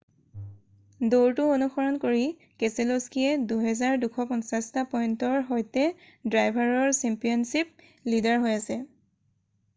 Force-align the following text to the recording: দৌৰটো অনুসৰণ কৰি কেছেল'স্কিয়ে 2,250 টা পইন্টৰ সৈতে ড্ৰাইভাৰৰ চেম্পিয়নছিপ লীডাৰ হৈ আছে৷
দৌৰটো 1.13 1.43
অনুসৰণ 1.57 1.99
কৰি 2.05 2.23
কেছেল'স্কিয়ে 2.63 3.37
2,250 3.51 4.71
টা 4.79 4.85
পইন্টৰ 4.95 5.37
সৈতে 5.51 5.85
ড্ৰাইভাৰৰ 6.33 6.99
চেম্পিয়নছিপ 7.03 7.89
লীডাৰ 8.15 8.43
হৈ 8.49 8.59
আছে৷ 8.65 8.83